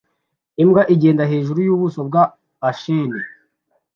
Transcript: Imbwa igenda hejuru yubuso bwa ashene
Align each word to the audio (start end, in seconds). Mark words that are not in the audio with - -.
Imbwa 0.63 0.81
igenda 0.93 1.23
hejuru 1.31 1.59
yubuso 1.67 1.99
bwa 2.07 2.23
ashene 2.69 3.19